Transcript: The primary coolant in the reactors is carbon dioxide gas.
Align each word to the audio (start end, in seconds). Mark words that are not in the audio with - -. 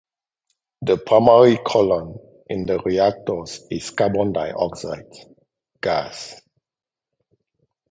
The 0.81 0.97
primary 0.97 1.57
coolant 1.57 2.19
in 2.47 2.65
the 2.65 2.79
reactors 2.79 3.67
is 3.69 3.91
carbon 3.91 4.33
dioxide 4.33 5.13
gas. 5.79 6.41